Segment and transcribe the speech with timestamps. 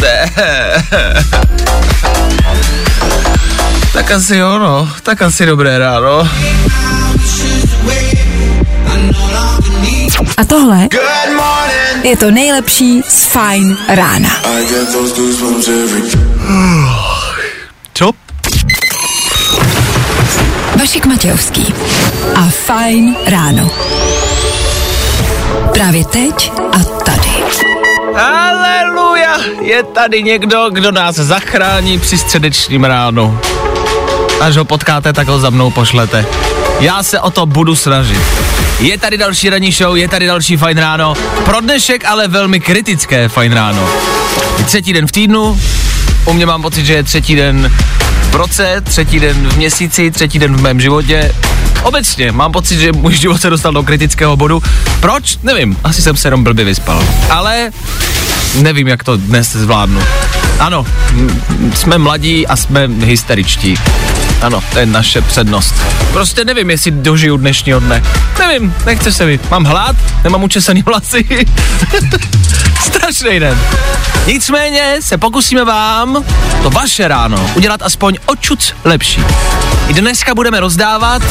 [0.00, 0.32] Ne.
[3.92, 4.88] Tak asi jo, no.
[5.02, 6.28] Tak asi dobré ráno.
[10.36, 10.88] A tohle
[12.02, 14.30] je to nejlepší z Fajn rána.
[17.94, 18.10] Co?
[20.78, 21.74] Vašek Matějovský
[22.34, 23.70] a Fajn ráno.
[25.72, 27.30] Právě teď a tady.
[28.14, 29.36] Aleluja!
[29.60, 33.38] Je tady někdo, kdo nás zachrání při středečním ránu.
[34.40, 36.26] Až ho potkáte, tak ho za mnou pošlete.
[36.80, 38.20] Já se o to budu snažit.
[38.80, 41.14] Je tady další ranní show, je tady další fajn ráno.
[41.44, 43.88] Pro dnešek ale velmi kritické fajn ráno.
[44.66, 45.60] Třetí den v týdnu,
[46.24, 47.72] u mě mám pocit, že je třetí den
[48.30, 51.34] v roce, třetí den v měsíci, třetí den v mém životě.
[51.82, 54.62] Obecně mám pocit, že můj život se dostal do kritického bodu.
[55.00, 55.38] Proč?
[55.42, 57.04] Nevím, asi jsem se jenom blbě vyspal.
[57.30, 57.70] Ale
[58.54, 60.00] nevím, jak to dnes zvládnu.
[60.58, 60.86] Ano,
[61.74, 63.74] jsme mladí a jsme hysteričtí.
[64.42, 65.74] Ano, to je naše přednost.
[66.12, 68.02] Prostě nevím, jestli dožiju dnešního dne.
[68.38, 69.40] Nevím, nechce se mi.
[69.50, 71.24] Mám hlad, nemám učesaný vlasy.
[72.80, 73.58] Strašný den.
[74.26, 76.24] Nicméně se pokusíme vám
[76.62, 79.24] to vaše ráno udělat aspoň očuc lepší.
[79.88, 81.22] I dneska budeme rozdávat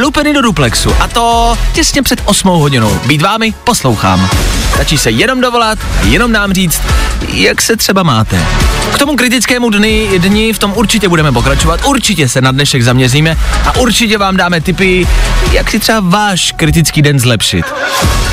[0.00, 3.00] lupeny do duplexu a to těsně před 8 hodinou.
[3.06, 4.30] Být vámi poslouchám.
[4.74, 6.82] Stačí se jenom dovolat a jenom nám říct,
[7.28, 8.46] jak se třeba máte.
[8.94, 13.36] K tomu kritickému dny, dni v tom určitě budeme pokračovat, určitě se na dnešek zaměříme
[13.64, 15.08] a určitě vám dáme tipy,
[15.52, 17.64] jak si třeba váš kritický den zlepšit.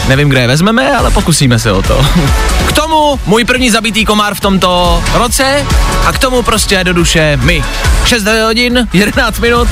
[0.08, 2.06] Nevím, kde je vezmeme, ale pokusíme se o to.
[2.68, 5.66] K tomu můj první zabitý komár v tomto roce
[6.06, 7.64] a k tomu prostě do duše my.
[8.06, 9.68] 6 hodin, 11 minut,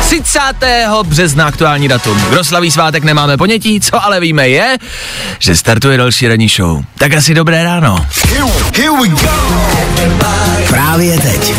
[0.00, 0.40] 30.
[1.02, 2.20] března aktuální datum.
[2.30, 4.76] Kdo slaví svátek nemáme ponětí, co ale víme je,
[5.38, 6.82] že startuje další ranní show.
[6.98, 8.06] Tak asi dobré ráno.
[10.68, 11.54] Právě teď.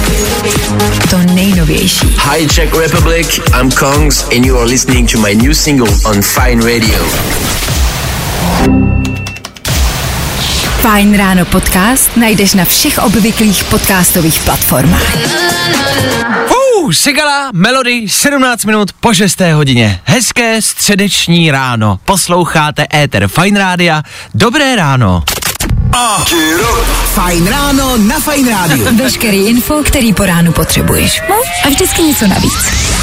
[1.09, 2.15] To nejnovější.
[2.31, 6.73] Hi Czech Republic, I'm Kongs and you are listening to my new single on Fine
[6.73, 7.05] Radio.
[10.81, 15.17] Fajn ráno podcast najdeš na všech obvyklých podcastových platformách.
[16.91, 19.41] Sigala, Melody, 17 minut po 6.
[19.53, 20.01] hodině.
[20.03, 21.99] Hezké středeční ráno.
[22.05, 24.03] Posloucháte Éter Fine Rádia.
[24.33, 25.23] Dobré ráno.
[27.13, 28.95] Fajn ráno na Fajn rádiu.
[28.97, 31.21] Veškerý info, který po ránu potřebuješ.
[31.29, 32.96] No a vždycky něco navíc.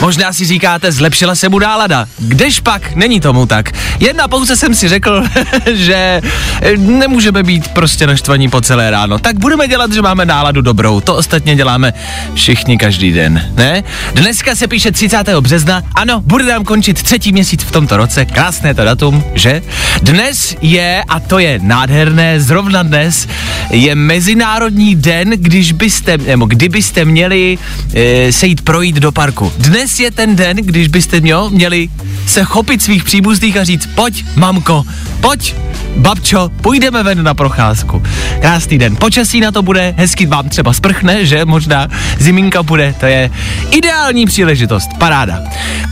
[0.00, 2.06] Možná si říkáte, zlepšila se mu nálada.
[2.18, 3.72] Kdež pak, není tomu tak.
[4.00, 5.22] Jedna pouze jsem si řekl,
[5.72, 6.22] že
[6.62, 9.18] eh, nemůžeme být prostě naštvaní po celé ráno.
[9.18, 11.00] Tak budeme dělat, že máme náladu dobrou.
[11.00, 11.92] To ostatně děláme
[12.34, 13.84] všichni každý den, ne?
[14.14, 15.28] Dneska se píše 30.
[15.40, 15.82] března.
[15.94, 18.24] Ano, bude nám končit třetí měsíc v tomto roce.
[18.24, 19.62] Krásné to datum, že?
[20.02, 23.28] Dnes je, a to je nádherné, zrovna dnes,
[23.70, 27.58] je Mezinárodní den, když byste, nebo kdybyste měli
[27.94, 28.00] e,
[28.30, 29.52] se jít projít do parku.
[29.58, 31.88] Dnes je ten den, když byste měl, měli
[32.26, 34.84] se chopit svých příbuzných a říct, pojď, mamko,
[35.20, 35.54] pojď,
[35.96, 38.02] babčo, půjdeme ven na procházku.
[38.40, 38.96] Krásný den.
[38.96, 43.30] Počasí na to bude, hezky vám třeba sprchne, že možná ziminka bude, to je
[43.70, 45.42] ideální příležitost, paráda.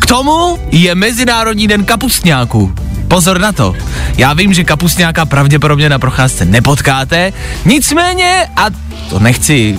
[0.00, 2.74] K tomu je Mezinárodní den kapustňáků.
[3.08, 3.74] Pozor na to.
[4.16, 7.32] Já vím, že kapustňáka pravděpodobně na procházce nepotkáte,
[7.64, 8.66] nicméně, a
[9.10, 9.78] to nechci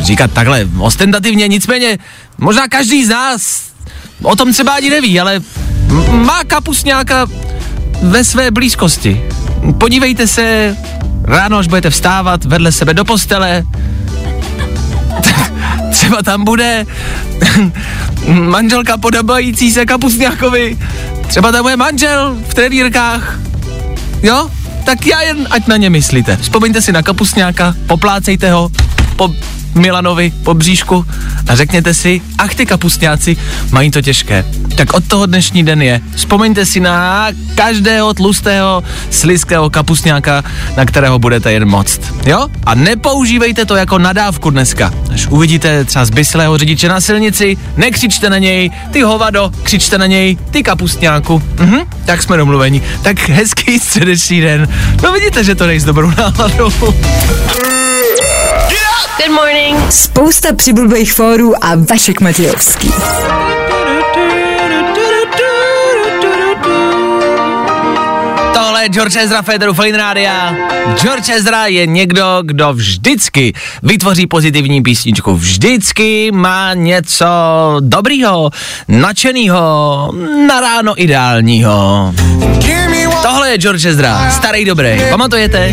[0.00, 1.98] říkat takhle ostentativně, nicméně
[2.38, 3.62] možná každý z nás
[4.22, 5.40] o tom třeba ani neví, ale
[6.10, 7.26] má kapustňáka
[8.02, 9.22] ve své blízkosti.
[9.78, 10.76] Podívejte se
[11.24, 13.64] ráno, až budete vstávat vedle sebe do postele,
[15.90, 16.86] třeba tam bude
[18.28, 20.78] manželka podobající se kapustňákovi,
[21.26, 23.38] třeba tam bude manžel v trenýrkách,
[24.22, 24.50] jo?
[24.84, 26.36] Tak já jen ať na ně myslíte.
[26.36, 28.70] Vzpomeňte si na kapustňáka, poplácejte ho,
[29.16, 29.34] po,
[29.74, 31.06] Milanovi po bříšku
[31.48, 33.36] a řekněte si, ach ty kapustňáci
[33.70, 34.44] mají to těžké.
[34.76, 36.00] Tak od toho dnešní den je.
[36.14, 40.44] Vzpomeňte si na každého tlustého, slizkého kapustňáka,
[40.76, 42.00] na kterého budete jen moct.
[42.26, 42.48] Jo?
[42.66, 44.92] A nepoužívejte to jako nadávku dneska.
[45.12, 50.36] Až uvidíte třeba zbyslého řidiče na silnici, nekřičte na něj, ty hovado, křičte na něj,
[50.50, 51.42] ty kapustňáku.
[51.58, 52.82] Mhm, tak jsme domluveni.
[53.02, 54.68] Tak hezký středeční den.
[55.02, 56.70] No vidíte, že to nejde s dobrou náladou.
[58.68, 59.92] Good morning.
[59.92, 62.90] Spousta přibulbých fórů a Vašek Matějovský.
[68.54, 70.54] Tohle je George Ezra Federu Fine Rádia.
[71.00, 73.52] George Ezra je někdo, kdo vždycky
[73.82, 75.34] vytvoří pozitivní písničku.
[75.34, 77.26] Vždycky má něco
[77.80, 78.50] dobrýho,
[78.88, 80.12] nadšenýho,
[80.48, 82.12] na ráno ideálního.
[83.22, 85.00] Tohle je George Ezra, starý dobrý.
[85.10, 85.72] Pamatujete?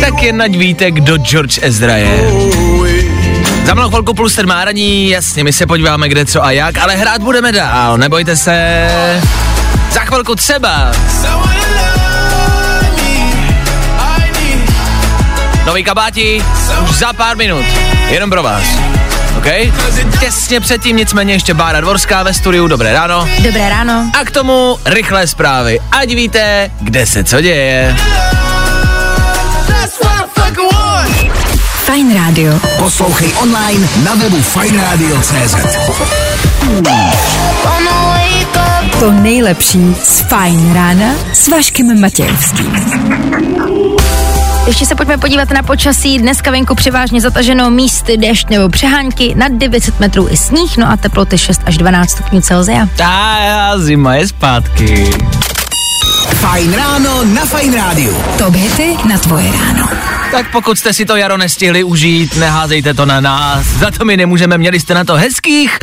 [0.00, 2.30] Tak jen ať víte, kdo George Ezra je.
[3.66, 6.96] Za mnou chvilku plus ten máraní, jasně, my se podíváme kde co a jak, ale
[6.96, 8.88] hrát budeme dál, nebojte se.
[9.90, 10.92] Za chvilku třeba.
[15.66, 16.44] Nový kabáti,
[16.82, 17.64] už za pár minut,
[18.10, 18.93] jenom pro vás.
[19.44, 19.72] OK?
[20.20, 23.28] Těsně předtím nicméně ještě Bára Dvorská ve studiu, dobré ráno.
[23.38, 24.10] Dobré ráno.
[24.20, 27.96] A k tomu rychlé zprávy, ať víte, kde se co děje.
[31.84, 32.60] Fajn rádio.
[32.78, 35.54] Poslouchej online na webu fajnradio.cz
[39.00, 43.43] To nejlepší z Fajn rána s Vaškem Matějovským.
[44.66, 46.18] Ještě se pojďme podívat na počasí.
[46.18, 50.96] Dneska venku převážně zataženo místy, dešť nebo přehánky, nad 900 metrů i sníh, no a
[50.96, 52.88] teploty 6 až 12 stupňů Celzia.
[52.96, 55.10] Ta zima je zpátky.
[56.34, 58.16] Fajn ráno na Fajn rádiu.
[58.38, 59.88] Top hity na tvoje ráno.
[60.30, 63.66] Tak pokud jste si to jaro nestihli užít, neházejte to na nás.
[63.66, 65.78] Za to my nemůžeme, měli jste na to hezkých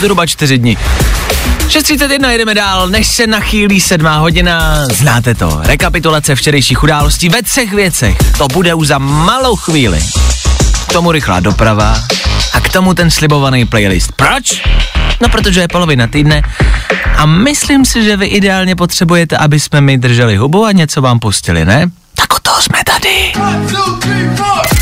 [0.00, 0.76] zhruba čtyři dny.
[1.72, 4.86] 6.31 jedeme dál, než se nachýlí sedmá hodina.
[4.92, 8.16] Znáte to, rekapitulace včerejších událostí ve třech věcech.
[8.38, 10.00] To bude už za malou chvíli.
[10.88, 12.02] K tomu rychlá doprava
[12.52, 14.12] a k tomu ten slibovaný playlist.
[14.12, 14.62] Proč?
[15.20, 16.42] No protože je polovina týdne
[17.16, 21.18] a myslím si, že vy ideálně potřebujete, aby jsme mi drželi hubu a něco vám
[21.18, 21.90] pustili, ne?
[22.14, 23.32] Tak o toho jsme tady.
[23.34, 24.81] Feeling good today.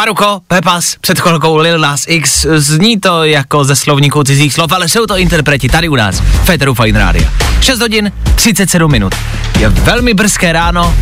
[0.00, 4.88] Faruko, Pepas, před chvilkou Lil Nas X, zní to jako ze slovníku cizích slov, ale
[4.88, 7.28] jsou to interpreti tady u nás, Féteru Fine Radio.
[7.60, 9.14] 6 hodin, 37 minut.
[9.58, 10.94] Je velmi brzké ráno,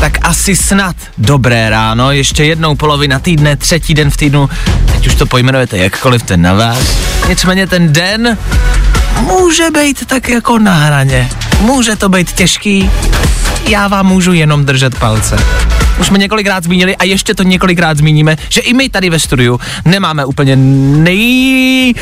[0.00, 4.50] tak asi snad dobré ráno, ještě jednou polovina týdne, třetí den v týdnu,
[4.92, 6.98] teď už to pojmenujete jakkoliv ten na vás.
[7.28, 8.38] Nicméně ten den
[9.20, 11.30] může být tak jako na hraně.
[11.60, 12.90] Může to být těžký,
[13.68, 15.36] já vám můžu jenom držet palce.
[16.00, 19.60] Už jsme několikrát zmínili a ještě to několikrát zmíníme, že i my tady ve studiu
[19.84, 21.94] nemáme úplně nej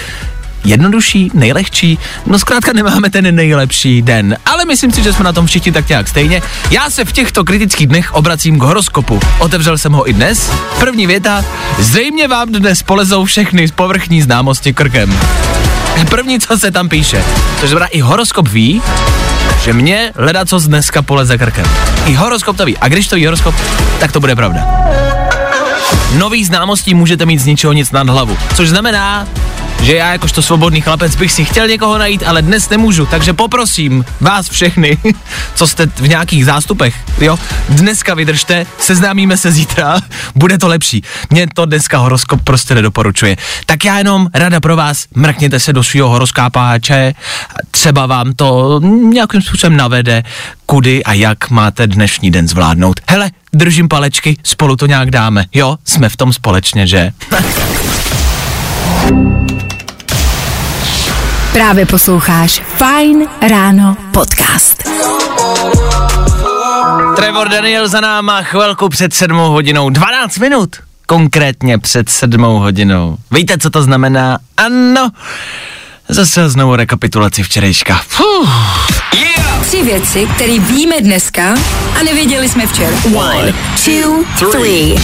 [0.64, 4.37] jednodušší, nejlehčí, no zkrátka nemáme ten nejlepší den.
[4.46, 6.43] Ale myslím si, že jsme na tom všichni tak nějak stejně.
[6.70, 9.20] Já se v těchto kritických dnech obracím k horoskopu.
[9.38, 10.50] Otevřel jsem ho i dnes.
[10.79, 11.44] První věta,
[11.79, 15.19] zřejmě vám dnes polezou všechny povrchní známosti krkem.
[16.11, 17.25] První, co se tam píše.
[17.61, 18.82] To znamená, i horoskop ví,
[19.64, 21.66] že mě leda co z dneska poleze krkem.
[22.06, 22.79] I horoskop to ví.
[22.79, 23.55] A když to ví horoskop,
[24.00, 24.67] tak to bude pravda.
[26.19, 28.36] Nových známostí můžete mít z ničeho nic nad hlavu.
[28.55, 29.27] Což znamená,
[29.82, 34.04] že já jakožto svobodný chlapec bych si chtěl někoho najít, ale dnes nemůžu, takže poprosím
[34.20, 34.98] vás všechny,
[35.54, 37.38] co jste v nějakých zástupech, jo,
[37.69, 40.00] dneska vydržte, seznámíme se zítra,
[40.34, 41.02] bude to lepší.
[41.31, 43.36] Mně to dneska horoskop prostě nedoporučuje.
[43.66, 47.14] Tak já jenom rada pro vás, mrkněte se do svého horoskopáče,
[47.70, 50.22] třeba vám to nějakým způsobem navede,
[50.66, 53.00] kudy a jak máte dnešní den zvládnout.
[53.08, 57.10] Hele, držím palečky, spolu to nějak dáme, jo, jsme v tom společně, že?
[61.55, 64.82] Právě posloucháš Fajn ráno podcast.
[67.17, 73.17] Trevor Daniel za náma chvilku před sedmou hodinou, 12 minut konkrétně před sedmou hodinou.
[73.31, 74.39] Víte, co to znamená?
[74.56, 75.11] Ano,
[76.08, 78.01] zase znovu rekapitulaci včerejška.
[78.08, 78.51] Fuh.
[79.63, 81.55] Tři věci, které víme dneska
[82.01, 82.96] a nevěděli jsme včera.
[83.15, 84.94] One, two, three.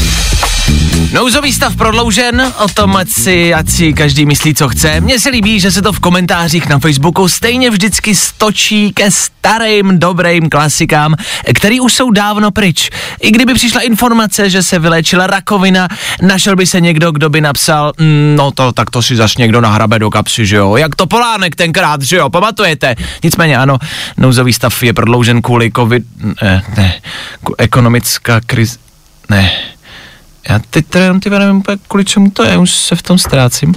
[1.13, 5.01] Nouzový stav prodloužen, o tom ať si, ať si každý myslí, co chce.
[5.01, 9.99] Mně se líbí, že se to v komentářích na Facebooku stejně vždycky stočí ke starým
[9.99, 11.15] dobrým klasikám,
[11.55, 12.91] který už jsou dávno pryč.
[13.21, 15.89] I kdyby přišla informace, že se vylečila rakovina,
[16.23, 19.61] našel by se někdo, kdo by napsal, mm, no to tak to si zas někdo
[19.61, 22.97] nahrabe do kapsy, že jo, jak to Polánek tenkrát, že jo, pamatujete.
[23.25, 23.79] Nicméně ano,
[24.17, 26.05] nouzový stav je prodloužen kvůli covid,
[26.43, 26.95] ne, ne,
[27.59, 28.79] ekonomická krize,
[29.29, 29.51] ne,
[30.49, 33.75] já teď teda jenom ty nevím kvůli čemu to je, už se v tom ztrácím.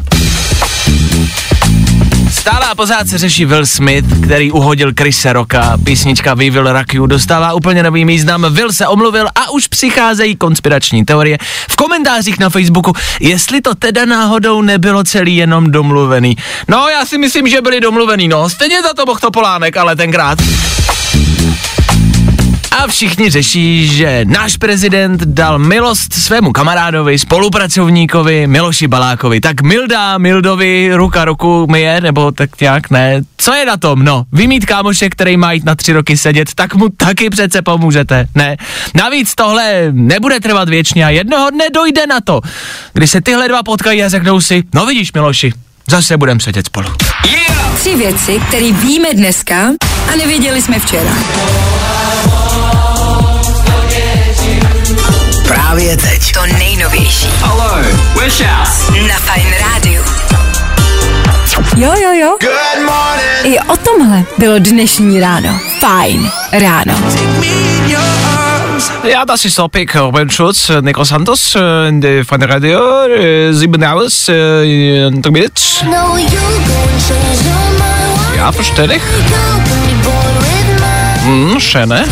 [2.32, 5.77] Stále a pořád se řeší Will Smith, který uhodil Chrisa Rocka.
[5.84, 8.46] Písnička We Will Rock You dostává úplně nový význam.
[8.50, 11.38] Will se omluvil a už přicházejí konspirační teorie
[11.70, 16.38] v komentářích na Facebooku, jestli to teda náhodou nebylo celý jenom domluvený.
[16.67, 18.50] No, já si myslím, že byli domluvený, no.
[18.50, 20.39] Stejně za to mohl to Polánek, ale tenkrát.
[22.77, 29.42] A všichni řeší, že náš prezident dal milost svému kamarádovi, spolupracovníkovi Miloši Balákovi.
[29.42, 33.22] Tak Milda Mildovi ruka ruku myje, nebo tak nějak ne.
[33.38, 34.03] Co je na tom?
[34.03, 37.62] No, vy mít kámoše, který má jít na tři roky sedět, tak mu taky přece
[37.62, 38.58] pomůžete, ne?
[38.96, 42.42] Navíc tohle nebude trvat věčně a jednoho dne dojde na to,
[42.94, 45.53] kdy se tyhle dva potkají a řeknou si, no vidíš Miloši,
[45.89, 46.88] zase budeme sedět spolu.
[47.80, 49.58] Tři věci, které víme dneska
[50.13, 51.12] a nevěděli jsme včera.
[55.53, 56.31] Právě teď.
[56.31, 57.27] To nejnovější.
[57.39, 57.77] Hello,
[58.15, 58.91] we're Shouse.
[59.07, 60.03] Na Fine Rádiu.
[61.77, 62.38] Jo, jo, jo.
[62.41, 63.43] Good morning.
[63.43, 65.60] I o tomhle bylo dnešní ráno.
[65.79, 66.93] Fajn ráno.
[69.03, 71.55] Ja, das ist Topic Robin Schulz, Nico Santos,
[71.89, 75.62] in der von der Radio, äh, sieben Hours, äh, in der Minute.
[78.36, 79.01] Ja, verstehe ich.
[81.25, 82.05] Mm, schöne.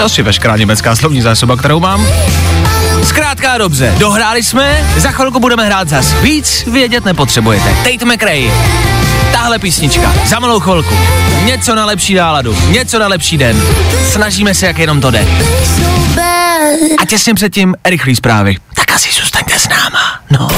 [0.00, 2.06] To je asi veškerá německá slovní zásoba, kterou mám.
[3.02, 6.12] Zkrátka dobře, dohráli jsme, za chvilku budeme hrát zas.
[6.12, 7.76] Víc vědět nepotřebujete.
[7.84, 8.50] Tate McRae.
[9.32, 10.94] Tahle písnička, za malou chvilku.
[11.44, 13.62] Něco na lepší náladu, něco na lepší den.
[14.12, 15.26] Snažíme se, jak jenom to jde.
[17.02, 18.56] A těsně předtím rychlý zprávy.
[18.74, 20.20] Tak asi zůstaňte s náma.
[20.30, 20.48] No.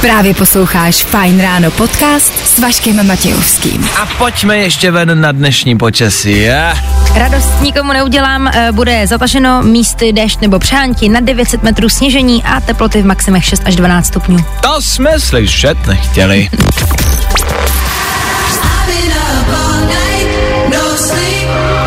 [0.00, 3.88] Právě posloucháš Fajn ráno podcast s Vaškem Matějovským.
[4.02, 6.30] A pojďme ještě ven na dnešní počasí.
[6.38, 6.74] Je?
[7.14, 12.60] Radost nikomu neudělám, eh, bude zataženo místy déšť nebo přehánky na 900 metrů sněžení a
[12.60, 14.38] teploty v maximech 6 až 12 stupňů.
[14.60, 16.48] To jsme slyšet nechtěli.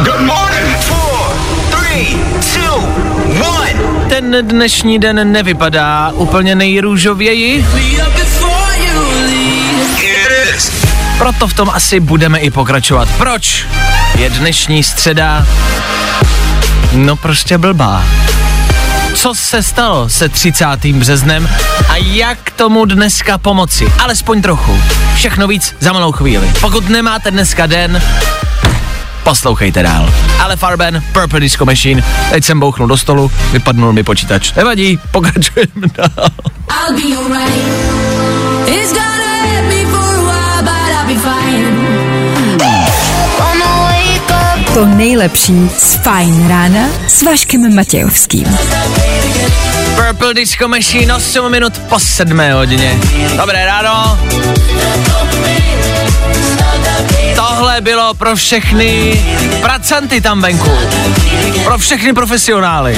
[0.03, 0.21] Good
[4.31, 7.65] Ten dnešní den nevypadá úplně nejrůžověji,
[11.17, 13.09] proto v tom asi budeme i pokračovat.
[13.17, 13.65] Proč?
[14.17, 15.47] Je dnešní středa,
[16.93, 18.05] no prostě blbá.
[19.13, 20.65] Co se stalo se 30.
[20.85, 21.49] březnem
[21.89, 23.93] a jak tomu dneska pomoci?
[23.99, 24.81] Alespoň trochu.
[25.15, 26.51] Všechno víc za malou chvíli.
[26.61, 28.01] Pokud nemáte dneska den,
[29.23, 30.13] poslouchejte dál.
[30.39, 34.53] Ale Farben, Purple Disco Machine, teď jsem bouchnul do stolu, vypadnul mi počítač.
[34.53, 36.27] Nevadí, pokračujeme dál.
[44.73, 48.57] To nejlepší z Fajn rána s Vaškem Matějovským.
[49.95, 52.99] Purple Disco Machine 8 minut po 7 hodině.
[53.37, 54.19] Dobré ráno.
[57.71, 59.21] Tohle bylo pro všechny
[59.61, 60.71] pracanty tam venku.
[61.63, 62.97] Pro všechny profesionály.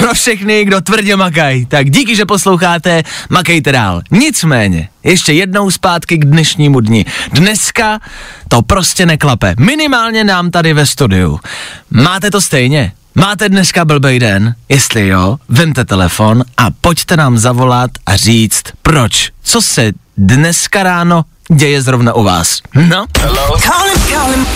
[0.00, 1.66] Pro všechny, kdo tvrdě makají.
[1.66, 4.02] Tak díky, že posloucháte, makejte dál.
[4.10, 7.04] Nicméně, ještě jednou zpátky k dnešnímu dni.
[7.32, 8.00] Dneska
[8.48, 9.54] to prostě neklape.
[9.58, 11.40] Minimálně nám tady ve studiu.
[11.90, 12.92] Máte to stejně?
[13.14, 14.54] Máte dneska blbej den?
[14.68, 19.30] Jestli jo, vemte telefon a pojďte nám zavolat a říct, proč.
[19.42, 22.60] Co se dneska ráno děje zrovna u vás.
[22.74, 23.06] No,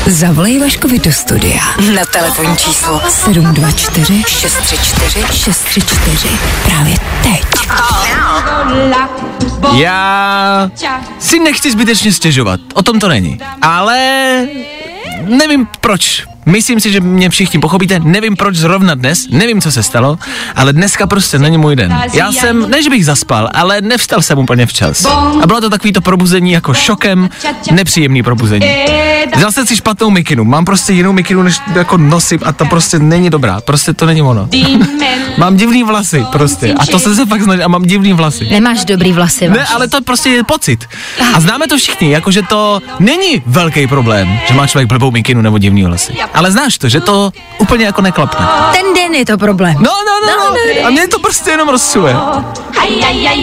[0.07, 1.63] Zavolej Vaškovi do studia
[1.95, 6.29] na telefonní číslo 724 634 634
[6.65, 7.45] právě teď.
[9.77, 10.71] já
[11.19, 13.41] si nechci zbytečně stěžovat, o tom to není.
[13.63, 13.99] Ale
[15.21, 19.83] nevím proč Myslím si, že mě všichni pochopíte, nevím proč zrovna dnes, nevím, co se
[19.83, 20.19] stalo,
[20.57, 21.99] ale dneska prostě není můj den.
[22.13, 25.05] Já jsem, než bych zaspal, ale nevstal jsem úplně včas.
[25.43, 27.31] A bylo to takový to probuzení jako šokem,
[27.71, 28.67] nepříjemný probuzení.
[29.37, 32.99] Vzal jsem si špatnou mikinu, mám prostě jinou mikinu, než jako nosím a to prostě
[32.99, 34.49] není dobrá, prostě to není ono.
[35.39, 38.49] mám divný vlasy prostě a to se se fakt snaží a mám divný vlasy.
[38.51, 40.85] Nemáš dobrý vlasy, Ne, ale to prostě je pocit.
[41.35, 45.59] A známe to všichni, jakože to není velký problém, že má člověk blbou mikinu nebo
[45.59, 46.13] divný vlasy.
[46.35, 48.47] Ale znáš to, že to úplně jako neklapne.
[48.73, 49.75] Ten den je to problém.
[49.75, 50.87] No, no, no, no.
[50.87, 52.17] A mě to prostě jenom rozsuje.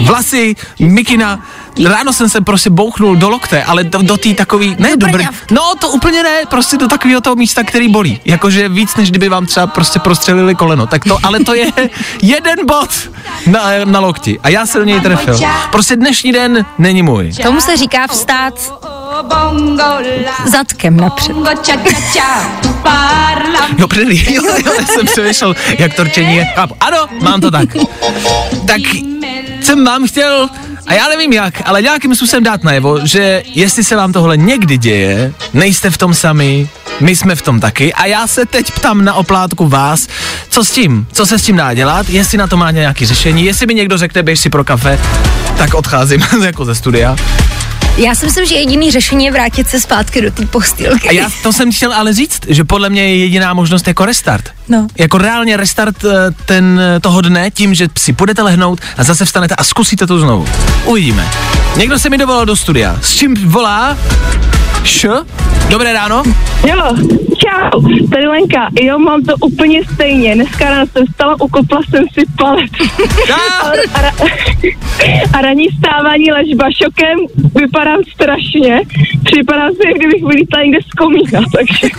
[0.06, 1.40] Vlasy, mikina,
[1.88, 5.06] Ráno jsem se prostě bouchnul do lokte, ale do, do té takový, ne Do
[5.50, 8.20] no to úplně ne, prostě do takového toho místa, který bolí.
[8.24, 10.86] Jakože víc, než kdyby vám třeba prostě prostřelili koleno.
[10.86, 11.66] Tak to, ale to je
[12.22, 12.90] jeden bod
[13.46, 14.40] na, na lokti.
[14.42, 15.40] A já se do něj trefil.
[15.72, 17.32] Prostě dnešní den není můj.
[17.32, 18.54] Tomu se říká vstát
[20.46, 21.36] zadkem napřed.
[23.78, 26.44] Jo, první, jo, jo, já jsem přemýšlel, jak to rčení je.
[26.44, 26.76] Chápu.
[26.80, 27.68] Ano, mám to tak.
[28.66, 28.80] Tak
[29.60, 30.48] jsem vám chtěl,
[30.86, 34.78] a já nevím jak, ale nějakým způsobem dát najevo, že jestli se vám tohle někdy
[34.78, 36.68] děje, nejste v tom sami,
[37.00, 40.08] my jsme v tom taky a já se teď ptám na oplátku vás,
[40.48, 43.44] co s tím, co se s tím dá dělat, jestli na to má nějaké řešení,
[43.44, 45.00] jestli mi někdo řekne, běž si pro kafe,
[45.56, 47.16] tak odcházím jako ze studia.
[47.96, 51.08] Já si myslím, že jediný řešení je vrátit se zpátky do té postýlky.
[51.08, 54.48] A já to jsem chtěl ale říct, že podle mě je jediná možnost jako restart.
[54.68, 54.86] No.
[54.98, 56.10] Jako reálně restart eh,
[56.46, 60.18] ten, eh, toho dne tím, že si půjdete lehnout a zase vstanete a zkusíte to
[60.18, 60.46] znovu.
[60.84, 61.28] Uvidíme.
[61.76, 62.98] Někdo se mi dovolal do studia.
[63.02, 63.98] S čím volá?
[64.84, 65.08] Š?
[65.68, 66.22] Dobré ráno?
[66.68, 66.96] Jo,
[67.42, 68.68] čau, tady Lenka.
[68.80, 70.34] Jo, mám to úplně stejně.
[70.34, 72.70] Dneska ráno jsem stala, ukopla jsem si palec.
[73.34, 74.28] A, a, ra-
[75.32, 77.18] a ranní stávání ležba šokem,
[77.54, 78.80] vypadám strašně.
[79.24, 81.88] Připadám si, jak kdybych vylítla někde z komína, takže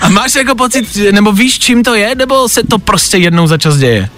[0.00, 3.58] A máš jako pocit, nebo víš, čím to je, nebo se to prostě jednou za
[3.58, 4.08] čas děje?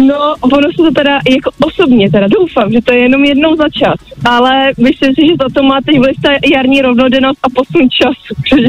[0.00, 3.68] No, ono se to teda jako osobně teda doufám, že to je jenom jednou za
[3.68, 7.88] čas, ale myslím si, že za to má teď vliv ta jarní rovnodennost a posun
[7.90, 8.68] času, protože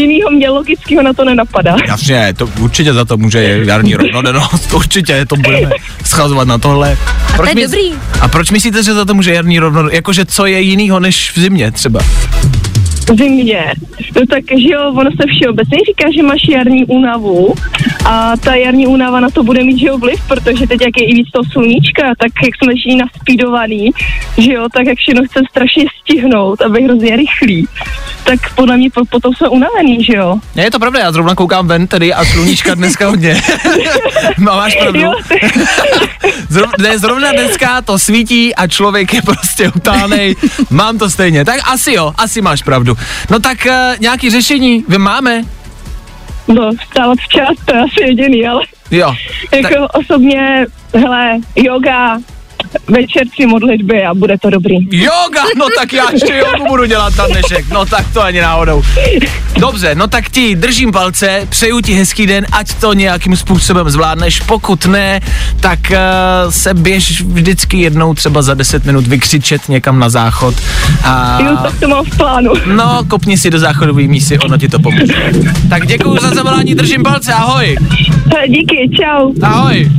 [0.00, 1.76] jinýho mě logického na to nenapadá.
[1.86, 5.70] Jasně, to určitě za to může jarní rovnodennost, určitě to budeme
[6.04, 6.96] schazovat na tohle.
[7.34, 7.92] A to je mys- dobrý.
[8.20, 9.94] A proč myslíte, že za to může jarní rovnodennost?
[9.94, 12.00] Jakože co je jinýho než v zimě třeba?
[13.16, 13.72] Zimě.
[14.16, 17.54] No tak, že jo, ono se všeobecně říká, že máš jarní únavu
[18.04, 21.04] a ta jarní únava na to bude mít, že jo, vliv, protože teď jak je
[21.04, 23.90] i víc toho sluníčka, tak jak jsme všichni naspídovaný,
[24.38, 27.68] že jo, tak jak všechno chcem strašně stihnout a být hrozně rychlý,
[28.24, 30.36] tak podle mě po, potom jsme unavený, že jo.
[30.56, 33.42] Ne, je to pravda, já zrovna koukám ven tedy a sluníčka dneska hodně.
[34.38, 35.00] Má- Máš pravdu.
[35.00, 35.12] Jo,
[36.48, 40.36] Zrovna, ne, zrovna dneska to svítí a člověk je prostě utánej.
[40.70, 41.44] Mám to stejně.
[41.44, 42.96] Tak asi jo, asi máš pravdu.
[43.30, 45.42] No tak uh, nějaký řešení vy máme?
[46.48, 49.14] No, vstávat včas, to je asi jediný, ale Jo.
[49.52, 52.18] jako Tak, osobně, hele, yoga,
[52.88, 54.76] večerci modlitby a bude to dobrý.
[54.90, 57.68] yoga, no tak já ještě jogu budu dělat na dnešek.
[57.72, 58.82] No tak to ani náhodou.
[59.58, 64.40] Dobře, no tak ti držím palce, přeju ti hezký den, ať to nějakým způsobem zvládneš.
[64.40, 65.20] Pokud ne,
[65.60, 65.96] tak uh,
[66.50, 70.54] se běž vždycky jednou třeba za 10 minut vykřičet někam na záchod.
[71.04, 72.52] A Jo, tak to mám v plánu.
[72.66, 75.14] no, kopni si do záchodové mísy, ono ti to pomůže.
[75.68, 77.76] Tak děkuji za zavolání, držím palce, ahoj.
[78.48, 79.32] Díky, čau.
[79.42, 79.90] Ahoj.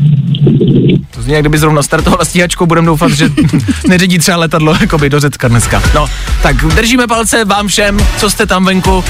[1.11, 3.29] To zní, jak kdyby zrovna startovala stíhačkou, budem doufat, že
[3.87, 5.83] neředí třeba letadlo jakoby do Řecka dneska.
[5.95, 6.07] No,
[6.41, 9.03] tak držíme palce vám všem, co jste tam venku.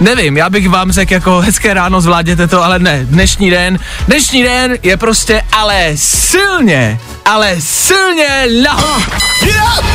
[0.00, 4.42] Nevím, já bych vám řekl jako hezké ráno, zvládněte to, ale ne, dnešní den, dnešní
[4.42, 8.28] den je prostě ale silně, ale silně
[8.64, 9.02] laho.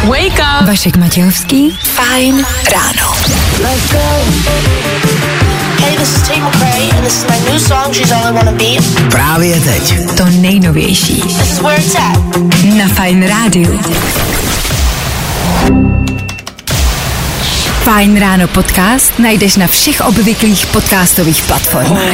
[0.03, 0.67] Wake up!
[0.67, 3.13] Vašek Matějovský, fajn ráno.
[3.63, 5.08] Hey, this
[9.11, 9.93] Právě teď.
[10.17, 12.37] To nejnovější This is where it's at.
[12.77, 13.79] na Fajn rádiu.
[17.89, 22.13] Fajn ráno podcast najdeš na všech obvyklých podcastových platformách.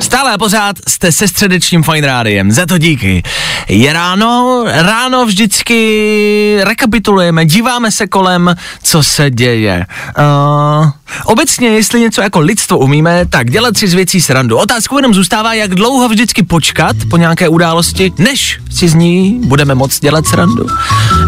[0.00, 3.22] Stále a pořád jste se středečním Fine Rádiem, za to díky.
[3.68, 9.86] Je ráno, ráno vždycky rekapitulujeme, díváme se kolem, co se děje.
[10.18, 10.90] Uh,
[11.24, 14.56] obecně, jestli něco jako lidstvo umíme, tak dělat si z věcí srandu.
[14.56, 19.74] Otázkou jenom zůstává, jak dlouho vždycky počkat po nějaké události, než si z ní budeme
[19.74, 20.66] moc dělat srandu.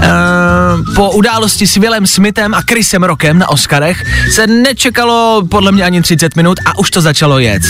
[0.03, 0.09] E,
[0.95, 6.03] po události s Willem Smithem a Chrisem Rockem na Oscarech se nečekalo podle mě ani
[6.03, 7.63] 30 minut a už to začalo jet.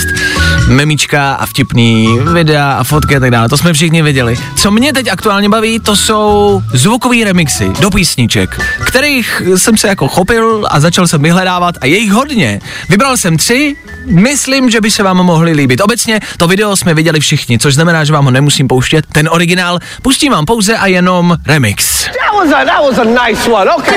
[0.68, 4.38] Memička a vtipný videa a fotky a tak dále, to jsme všichni viděli.
[4.56, 10.08] Co mě teď aktuálně baví, to jsou zvukové remixy do písniček, kterých jsem se jako
[10.08, 12.60] chopil a začal jsem vyhledávat a je jich hodně.
[12.88, 15.80] Vybral jsem tři, myslím, že by se vám mohli líbit.
[15.80, 19.04] Obecně to video jsme viděli všichni, což znamená, že vám ho nemusím pouštět.
[19.12, 22.04] Ten originál pustím vám pouze a jenom remix.
[22.04, 23.70] That was a, that was a nice one.
[23.74, 23.96] Okay.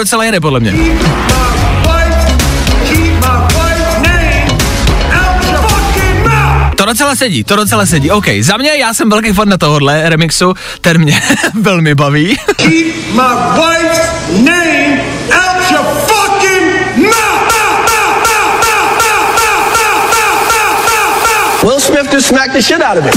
[0.00, 0.74] Docela jede podle mě.
[6.76, 8.10] To docela sedí, to docela sedí.
[8.10, 11.22] OK, za mě já jsem velký fan na tohohle remixu, ten mě
[11.60, 12.36] velmi baví.
[12.56, 13.22] Keep my
[13.56, 14.00] wife's
[14.44, 14.59] name
[21.62, 23.10] Will Smith just smacked the shit out of my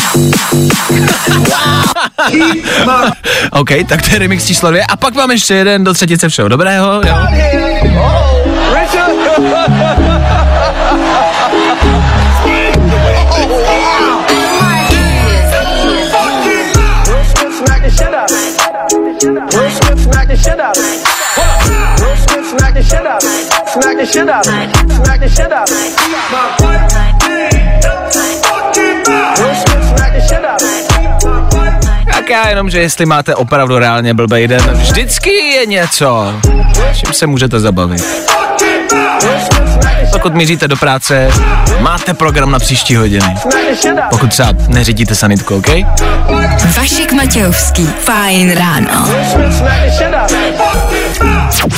[3.60, 4.84] OK, tak to je remix číslo dvě.
[4.90, 7.18] A pak mám ještě jeden do třetice všeho dobrého, jo.
[8.74, 9.14] Richard.
[19.54, 20.98] Will Smith smacked the shit out of me.
[22.02, 23.44] Will Smith smacked the shit out of me.
[23.74, 24.96] Smack the shit out of me.
[24.96, 26.63] Smack the shit out of me.
[32.34, 36.34] Já jenom, že jestli máte opravdu reálně blbej den, vždycky je něco,
[36.94, 38.06] čím se můžete zabavit.
[40.12, 41.30] Pokud míříte do práce,
[41.80, 43.36] máte program na příští hodiny.
[44.10, 45.68] Pokud třeba neřídíte sanitku, OK?
[46.78, 47.90] Vašik Matějovský.
[48.00, 49.08] Fajn ráno.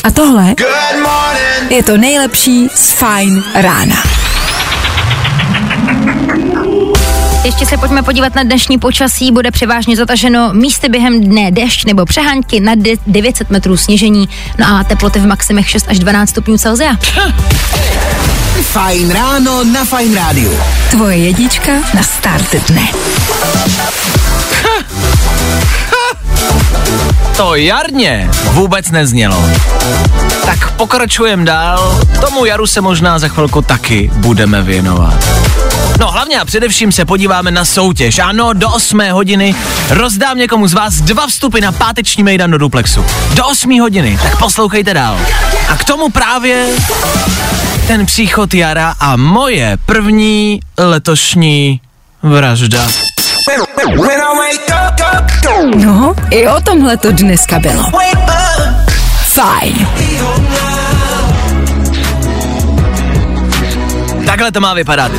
[0.03, 0.55] A tohle
[1.69, 3.95] je to nejlepší z Fajn rána.
[7.45, 9.31] Ještě se pojďme podívat na dnešní počasí.
[9.31, 14.29] Bude převážně zataženo místy během dne dešť nebo přehánky na de- 900 metrů sněžení.
[14.57, 16.97] No a teploty v maximech 6 až 12 stupňů Celsia.
[18.61, 20.59] Fajn ráno na Fajn rádiu.
[20.89, 22.87] Tvoje jedička na start dne.
[27.37, 29.49] To jarně vůbec neznělo.
[30.45, 32.01] Tak pokračujeme dál.
[32.21, 35.25] Tomu jaru se možná za chvilku taky budeme věnovat.
[35.99, 38.19] No hlavně a především se podíváme na soutěž.
[38.19, 39.55] Ano, do 8 hodiny
[39.89, 43.05] rozdám někomu z vás dva vstupy na páteční mejdan do Duplexu.
[43.33, 45.19] Do 8 hodiny, tak poslouchejte dál.
[45.69, 46.67] A k tomu právě
[47.87, 51.81] ten příchod jara a moje první letošní
[52.23, 52.87] vražda.
[55.75, 57.83] No, i o tomhle to dneska bylo.
[59.23, 59.87] Fajn.
[64.25, 65.11] Takhle to má vypadat.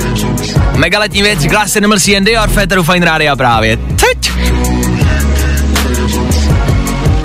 [0.77, 3.77] Megaletní věc, Glass Animals and Dior, Féteru Fine Rádia právě.
[3.77, 4.33] Teď.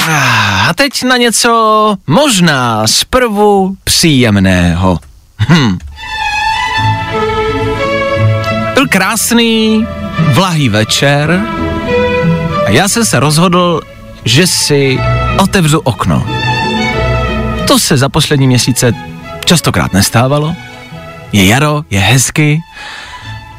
[0.08, 5.00] Ah, A teď na něco možná zprvu příjemného.
[5.50, 5.78] Hm.
[8.74, 9.88] Byl krásný,
[10.34, 11.42] vlahý večer
[12.72, 13.82] já jsem se rozhodl,
[14.26, 15.00] že si
[15.40, 16.28] otevřu okno.
[17.68, 18.94] To se za poslední měsíce
[19.46, 20.56] častokrát nestávalo.
[21.32, 22.60] Je jaro, je hezky.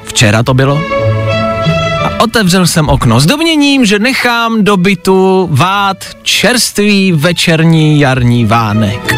[0.05, 0.81] Včera to bylo.
[2.05, 9.15] A otevřel jsem okno s domněním, že nechám do bytu vát čerstvý večerní jarní vánek.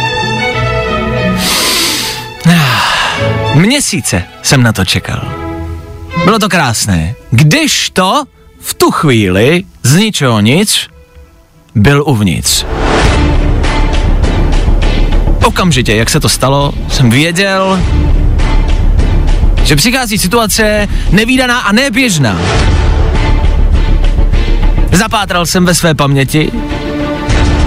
[3.54, 5.32] Měsíce jsem na to čekal.
[6.24, 7.14] Bylo to krásné.
[7.30, 8.24] Když to
[8.60, 10.88] v tu chvíli z ničeho nic
[11.74, 12.64] byl uvnitř.
[15.44, 17.80] Okamžitě, jak se to stalo, jsem věděl,
[19.64, 22.40] že přichází situace nevýdaná a neběžná.
[24.92, 26.52] Zapátral jsem ve své paměti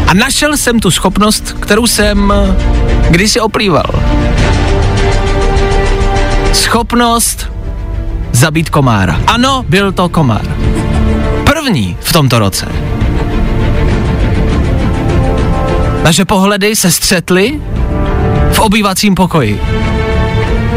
[0.07, 2.33] a našel jsem tu schopnost, kterou jsem
[3.09, 4.03] kdysi oplýval.
[6.53, 7.51] Schopnost
[8.31, 9.21] zabít komára.
[9.27, 10.66] Ano, byl to komár.
[11.67, 12.67] První v tomto roce.
[16.03, 17.61] Naše pohledy se střetly
[18.51, 19.61] v obývacím pokoji.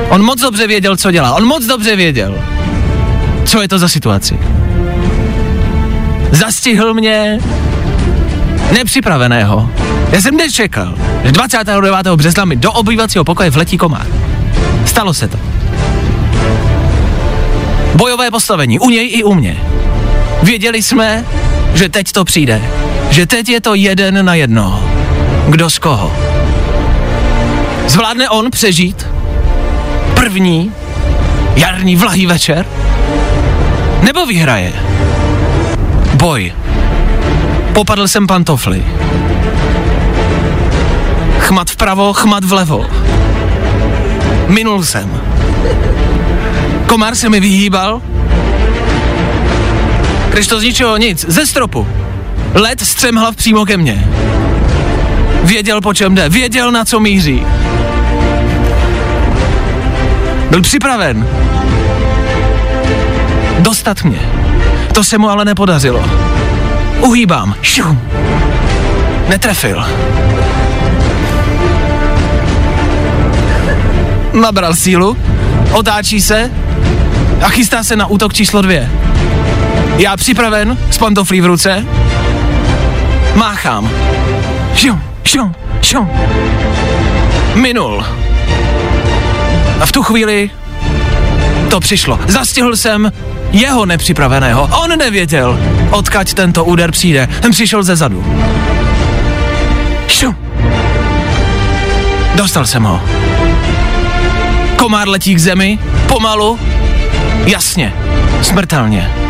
[0.08, 1.34] On moc dobře věděl, co dělá.
[1.34, 2.38] On moc dobře věděl,
[3.44, 4.38] co je to za situaci.
[6.30, 7.38] Zastihl mě
[8.72, 9.70] nepřipraveného.
[10.12, 10.94] Já jsem nečekal.
[11.24, 12.06] že 29.
[12.16, 14.06] března mi do obývacího pokoje vletí komár.
[14.86, 15.38] Stalo se to.
[17.94, 19.79] Bojové postavení, u něj i u mě.
[20.42, 21.24] Věděli jsme,
[21.74, 22.62] že teď to přijde.
[23.10, 24.84] Že teď je to jeden na jedno.
[25.48, 26.12] Kdo z koho?
[27.86, 29.06] Zvládne on přežít
[30.14, 30.72] první
[31.56, 32.66] jarní vlahý večer?
[34.02, 34.72] Nebo vyhraje?
[36.14, 36.52] Boj.
[37.72, 38.84] Popadl jsem pantofly.
[41.38, 42.86] Chmat vpravo, chmat vlevo.
[44.46, 45.20] Minul jsem.
[46.86, 48.02] Komár se mi vyhýbal.
[50.32, 51.86] Když to z ničeho nic, ze stropu.
[52.54, 54.08] Led střemhlav přímo ke mně.
[55.44, 57.46] Věděl, po čem jde, věděl, na co míří.
[60.50, 61.28] Byl připraven.
[63.58, 64.18] Dostat mě.
[64.94, 66.04] To se mu ale nepodařilo.
[67.00, 67.54] Uhýbám.
[67.62, 68.00] Šum.
[69.28, 69.84] Netrefil.
[74.32, 75.16] Nabral sílu,
[75.72, 76.50] otáčí se
[77.42, 78.90] a chystá se na útok číslo dvě.
[80.00, 81.86] Já připraven, s pantoflí v ruce,
[83.34, 83.90] máchám.
[84.74, 86.10] Šum, šum, šum.
[87.54, 88.04] Minul.
[89.80, 90.50] A v tu chvíli
[91.70, 92.20] to přišlo.
[92.28, 93.12] Zastihl jsem
[93.50, 94.70] jeho nepřipraveného.
[94.82, 95.60] On nevěděl,
[95.90, 97.28] odkaď tento úder přijde.
[97.40, 98.24] Ten přišel ze zadu.
[100.08, 100.36] Šum.
[102.34, 103.00] Dostal jsem ho.
[104.76, 106.58] Komár letí k zemi, pomalu,
[107.46, 107.92] jasně,
[108.42, 109.29] smrtelně.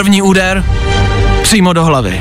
[0.00, 0.64] První úder,
[1.42, 2.20] přímo do hlavy.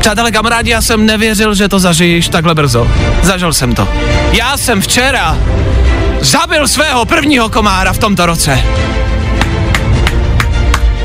[0.00, 2.88] Přátelé, kamarádi, já jsem nevěřil, že to zažiješ takhle brzo.
[3.22, 3.88] Zažil jsem to.
[4.32, 5.38] Já jsem včera
[6.20, 8.60] zabil svého prvního komára v tomto roce.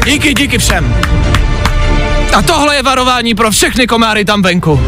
[0.06, 0.96] Díky, díky všem.
[2.38, 4.82] A tohle je varování pro všechny komáry tam venku.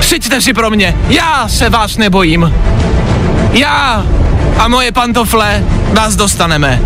[0.00, 2.54] Přijďte si pro mě, já se vás nebojím.
[3.52, 4.06] Já
[4.58, 6.80] a moje pantofle vás dostaneme.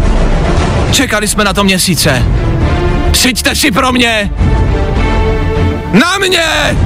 [0.94, 2.22] Čekali jsme na to měsíce.
[3.10, 4.30] Přijďte si pro mě.
[5.92, 6.76] Na mě!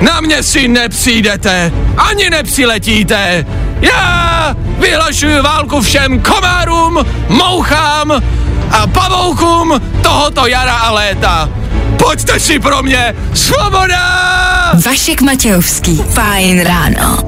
[0.00, 3.46] Na mě si nepřijdete, ani nepřiletíte.
[3.80, 8.22] Já vyhlašuju válku všem komárům, mouchám
[8.70, 11.50] a pavoukům tohoto jara a léta.
[11.98, 14.72] Pojďte si pro mě, svoboda!
[14.86, 16.02] Vašek Matějovský.
[16.14, 17.18] Fajn ráno.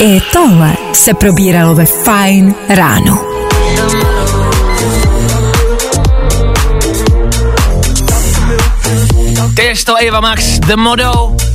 [0.00, 3.18] I tohle se probíralo ve Fajn ráno.
[9.54, 11.45] Ty to Eva Max, The Modo.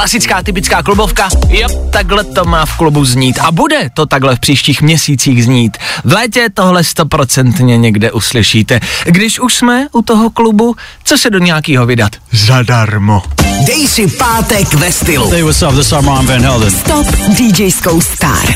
[0.00, 1.28] Klasická, typická klubovka.
[1.48, 3.38] Jo, takhle to má v klubu znít.
[3.38, 5.76] A bude to takhle v příštích měsících znít.
[6.04, 8.80] V létě tohle stoprocentně někde uslyšíte.
[9.04, 12.12] Když už jsme u toho klubu, co se do nějakého vydat?
[12.32, 13.22] Zadarmo.
[13.66, 15.30] Dej si pátek ve stylu.
[15.30, 15.74] Hey, what's up?
[15.74, 16.74] This is Armand Van Helden.
[16.74, 18.54] Top DJskou star.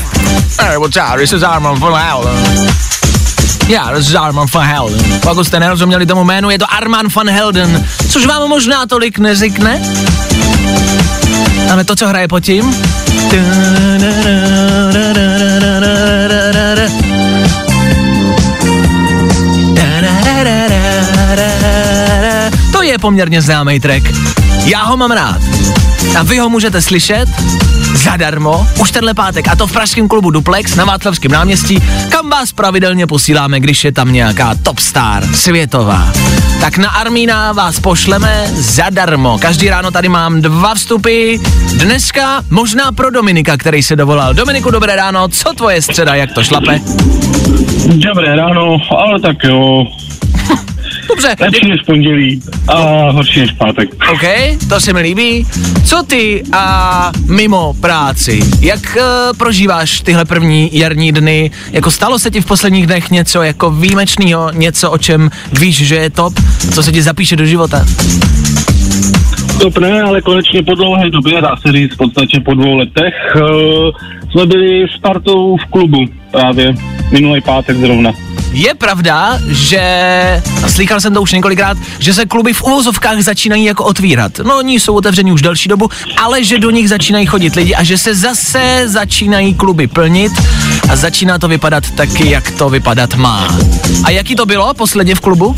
[0.61, 1.19] Hey, what's up?
[1.19, 2.67] This is Arman van Helden.
[3.67, 5.19] Já, this is Arman van Helden.
[5.21, 9.81] Pokud jste nerozuměli tomu jménu, je to Arman van Helden, což vám možná tolik nezikne.
[11.71, 12.75] Ale to, co hraje pod tím?
[23.05, 24.03] Poměrně známý track.
[24.65, 25.41] Já ho mám rád.
[26.19, 27.25] A vy ho můžete slyšet
[27.93, 32.51] zadarmo už tenhle pátek a to v pražském klubu Duplex na Václavském náměstí, kam vás
[32.51, 36.13] pravidelně posíláme, když je tam nějaká top star světová.
[36.61, 39.37] Tak na Armína vás pošleme zadarmo.
[39.37, 41.35] Každý ráno tady mám dva vstupy.
[41.77, 44.33] Dneska možná pro Dominika, který se dovolal.
[44.33, 46.79] Dominiku, dobré ráno, co tvoje středa, jak to šlape?
[47.87, 49.83] Dobré ráno, ale tak jo.
[51.15, 53.89] Dobře, Lepší než pondělí a horší než pátek.
[54.13, 54.21] OK,
[54.69, 55.47] to se mi líbí.
[55.85, 58.39] Co ty a mimo práci?
[58.61, 61.51] Jak uh, prožíváš tyhle první jarní dny?
[61.71, 65.95] Jako stalo se ti v posledních dnech něco jako výjimečného, něco, o čem víš, že
[65.95, 66.33] je top,
[66.73, 67.85] co se ti zapíše do života?
[69.61, 73.13] Top ne, ale konečně po dlouhé době, dá se říct v podstatě po dvou letech,
[73.35, 73.41] uh,
[74.31, 76.73] jsme byli s partou v klubu právě
[77.11, 78.11] minulý pátek zrovna.
[78.51, 79.81] Je pravda, že,
[80.63, 84.39] a slychal jsem to už několikrát, že se kluby v uvozovkách začínají jako otvírat.
[84.39, 85.89] No, oni jsou otevření už delší dobu,
[86.23, 90.31] ale že do nich začínají chodit lidi a že se zase začínají kluby plnit
[90.89, 93.57] a začíná to vypadat taky, jak to vypadat má.
[94.03, 95.55] A jaký to bylo posledně v klubu?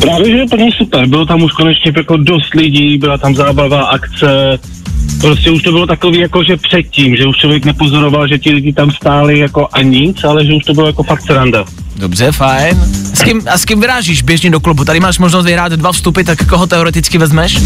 [0.00, 3.84] Právě, že je plně super, bylo tam už konečně jako dost lidí, byla tam zábava,
[3.84, 4.58] akce,
[5.20, 8.72] prostě už to bylo takový jako, že předtím, že už člověk nepozoroval, že ti lidi
[8.72, 11.64] tam stáli jako a nic, ale že už to bylo jako fakt sranda.
[11.96, 12.78] Dobře, fajn.
[13.14, 14.84] S kým, a s kým vyrážíš běžně do klubu?
[14.84, 17.58] Tady máš možnost vyhrát dva vstupy, tak koho teoreticky vezmeš?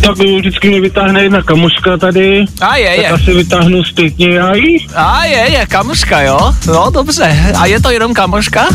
[0.00, 3.08] Tak vždycky mi vytáhne jedna kamoška tady, A je, tak je.
[3.08, 4.86] asi vytáhnu zpětně já jí.
[4.94, 6.54] A je, je, kamoška, jo?
[6.66, 7.52] No, dobře.
[7.58, 8.66] A je to jenom kamoška?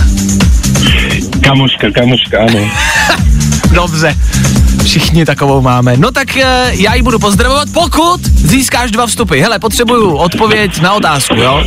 [1.41, 2.69] Kamoška, kamoška, ano.
[3.73, 4.15] Dobře.
[4.83, 5.97] Všichni takovou máme.
[5.97, 9.39] No tak e, já ji budu pozdravovat, pokud získáš dva vstupy.
[9.39, 11.63] Hele, potřebuju odpověď na otázku, jo?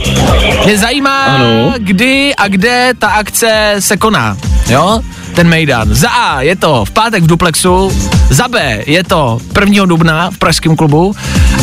[0.65, 1.75] Mě zajímá, Ano.
[1.79, 4.37] kdy a kde ta akce se koná,
[4.69, 5.01] jo?
[5.35, 5.95] Ten Mejdan.
[5.95, 7.93] Za A je to v pátek v Duplexu,
[8.31, 9.85] za B je to 1.
[9.87, 11.15] dubna v Pražském klubu,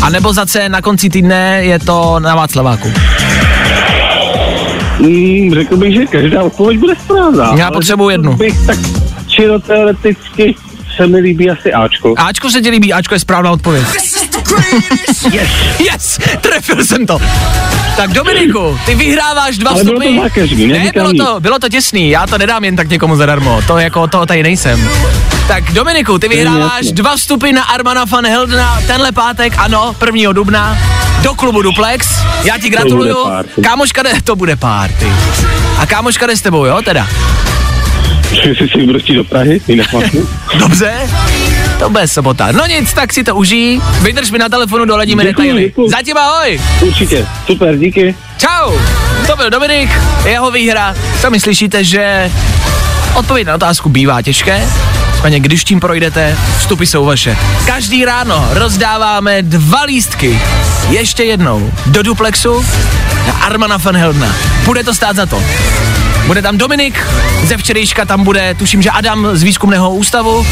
[0.02, 2.92] a nebo za C na konci týdne je to na Václaváku.
[5.00, 7.54] Mm, řekl bych, že každá odpověď bude správná.
[7.58, 8.34] Já potřebuji jednu.
[8.34, 8.78] Bych tak
[9.28, 10.56] čiro teoreticky
[10.96, 12.14] se mi líbí asi Ačko.
[12.18, 13.84] Ačko se ti líbí, Ačko je správná odpověď.
[15.32, 15.48] Yes.
[15.80, 17.20] Yes, trefil jsem to.
[17.98, 20.16] Tak Dominiku, ty vyhráváš dva Ale bylo vstupy.
[20.16, 23.62] to zákeřný, ne, bylo to, bylo to těsný, já to nedám jen tak někomu zadarmo,
[23.68, 24.90] to jako to tady nejsem.
[25.48, 30.34] Tak Dominiku, ty vyhráváš dva vstupy na Armana van Heldena tenhle pátek, ano, 1.
[30.34, 30.78] dubna,
[31.24, 32.08] do klubu Duplex.
[32.44, 33.18] Já ti gratuluju.
[33.64, 35.08] Kámoška jde, to bude párty.
[35.78, 37.08] A kámoška jde s tebou, jo, teda?
[38.46, 39.88] Jestli si budu chtít do Prahy, jinak.
[40.60, 40.94] Dobře?
[41.80, 42.52] To bude sobota.
[42.52, 43.82] No nic, tak si to užij.
[44.02, 45.64] Vydrž mi na telefonu, doladíme Děkuju, detaily.
[45.64, 45.90] děkuju.
[45.90, 46.62] Zatím ahoj.
[46.82, 48.16] Určitě, super, díky.
[48.38, 48.72] Čau!
[49.28, 49.90] To byl Dominik,
[50.26, 50.96] jeho výhra.
[51.22, 52.32] Sami slyšíte, že
[53.16, 54.68] odpověď na otázku bývá těžké.
[55.14, 57.38] Nicméně, když tím projdete, vstupy jsou vaše.
[57.66, 60.40] Každý ráno rozdáváme dva lístky.
[60.90, 62.66] Ještě jednou do Duplexu
[63.28, 64.36] na Armana van Heldna.
[64.66, 65.44] Bude to stát za to.
[66.28, 67.08] Bude tam Dominik,
[67.44, 70.48] ze včerejška tam bude, tuším, že Adam z výzkumného ústavu.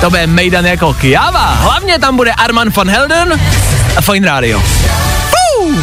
[0.00, 1.54] To bude Mejdan jako Kiava.
[1.60, 3.40] Hlavně tam bude Arman van Helden
[3.96, 4.62] a Fine Radio.
[5.30, 5.74] Fuu!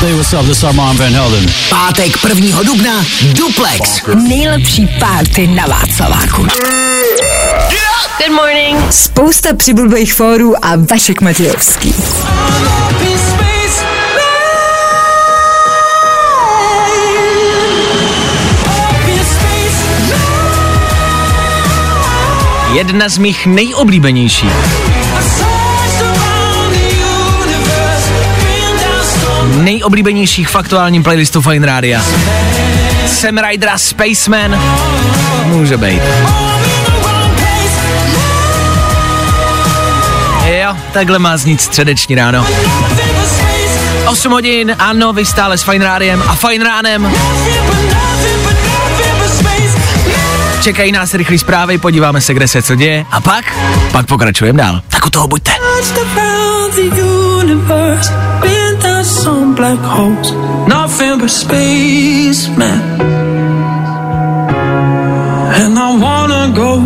[0.00, 0.46] Hey, what's up?
[0.46, 1.46] This is Armand Van Helden.
[1.68, 2.62] Pátek 1.
[2.62, 4.02] dubna Duplex.
[4.28, 6.42] Nejlepší párty na Václaváku.
[8.18, 8.92] Good morning.
[8.92, 11.94] Spousta přibulbých fórů a Vašek Matějovský.
[22.80, 24.52] Jedna z mých nejoblíbenějších.
[29.56, 32.02] Nejoblíbenějších v aktuálním playlistu Fine Rádia.
[33.06, 34.60] Sam Rider a Spaceman.
[35.44, 36.02] Může být.
[40.44, 42.46] Jo, takhle má znít středeční ráno.
[44.06, 47.12] 8 hodin, ano, vy stále s Fine Rádiem a Fine Ránem.
[50.62, 53.44] Čekají nás rychlé zprávy, podíváme se, kde se co děje a pak,
[53.92, 54.82] pak pokračujeme dál.
[54.88, 55.52] Tak u toho buďte.
[65.64, 66.80] And I wanna go.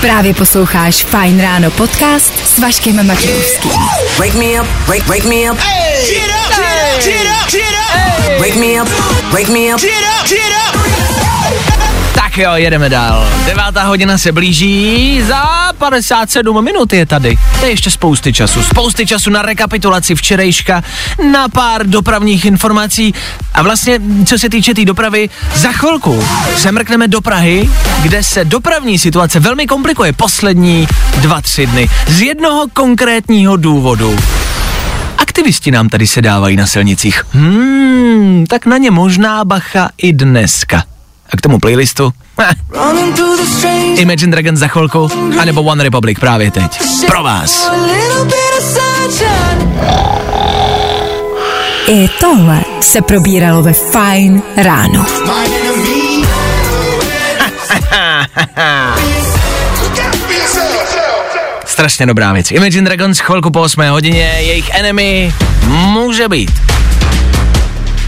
[0.00, 3.70] Právě posloucháš Fajn ráno podcast s Vaškem Matějovským.
[4.18, 5.58] Wake me up, wake, wake me up.
[8.38, 8.88] Wake me up,
[9.32, 9.80] wake me up.
[12.14, 13.28] Tak jo, jedeme dál.
[13.46, 17.36] Devátá hodina se blíží, za 57 minut je tady.
[17.60, 18.62] To je ještě spousty času.
[18.62, 20.82] Spousty času na rekapitulaci včerejška,
[21.32, 23.14] na pár dopravních informací
[23.54, 26.24] a vlastně, co se týče té tý dopravy, za chvilku
[26.56, 27.70] se mrkneme do Prahy,
[28.02, 31.88] kde se dopravní situace velmi komplikuje poslední dva, tři dny.
[32.08, 34.16] Z jednoho konkrétního důvodu.
[35.34, 37.22] Aktivisti nám tady se dávají na silnicích.
[37.30, 40.84] Hmm, tak na ně možná bacha i dneska.
[41.30, 42.12] A k tomu playlistu?
[43.96, 45.08] Imagine Dragons za chvilku,
[45.40, 46.80] anebo One Republic právě teď.
[47.06, 47.70] Pro vás.
[51.88, 55.06] I tohle se probíralo ve Fajn ráno.
[61.74, 62.50] Strašně dobrá věc.
[62.50, 65.34] Imagine Dragons chvilku po 8 hodině, jejich enemy
[65.66, 66.50] může být.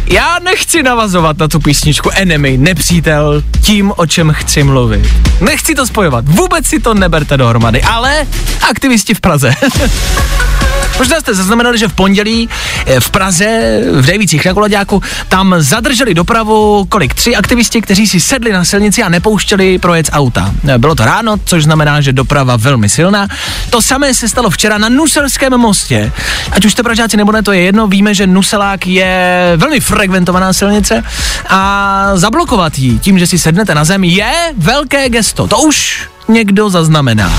[0.07, 5.07] Já nechci navazovat na tu písničku Enemy, nepřítel, tím, o čem chci mluvit.
[5.41, 8.27] Nechci to spojovat, vůbec si to neberte dohromady, ale
[8.71, 9.55] aktivisti v Praze.
[10.99, 12.49] Možná jste zaznamenali, že v pondělí
[12.87, 17.15] eh, v Praze, v Dejvících na Kolaďáku, tam zadrželi dopravu kolik?
[17.15, 20.53] Tři aktivisti, kteří si sedli na silnici a nepouštěli projet z auta.
[20.69, 23.29] Eh, Bylo to ráno, což znamená, že doprava velmi silná.
[23.71, 26.13] To samé se stalo včera na Nuselském mostě.
[26.53, 30.53] Ať už jste Pražáci nebo ne, to je jedno, víme, že Nuselák je velmi frekventovaná
[30.53, 31.05] silnice
[31.49, 35.47] a zablokovat ji tím, že si sednete na zem, je velké gesto.
[35.47, 37.33] To už někdo zaznamená.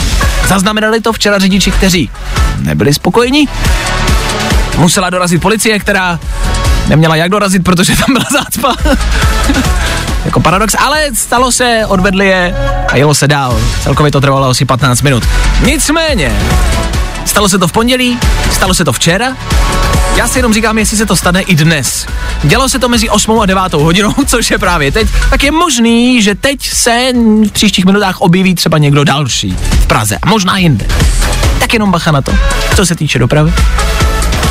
[0.47, 2.09] Zaznamenali to včera řidiči, kteří
[2.59, 3.47] nebyli spokojení.
[4.77, 6.19] Musela dorazit policie, která
[6.87, 8.75] neměla jak dorazit, protože tam byla zácpa.
[10.25, 12.55] jako paradox, ale stalo se, odvedli je
[12.89, 13.59] a jelo se dál.
[13.83, 15.23] Celkově to trvalo asi 15 minut.
[15.63, 16.31] Nicméně,
[17.27, 18.19] stalo se to v pondělí,
[18.51, 19.37] stalo se to včera,
[20.15, 22.07] já si jenom říkám, jestli se to stane i dnes.
[22.43, 26.21] Dělo se to mezi 8 a 9 hodinou, což je právě teď, tak je možný,
[26.21, 27.13] že teď se
[27.47, 30.87] v příštích minutách objeví třeba někdo další v Praze a možná jinde.
[31.59, 32.31] Tak jenom bacha na to,
[32.75, 33.53] co se týče dopravy.